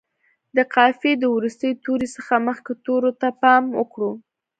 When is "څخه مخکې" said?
2.15-2.73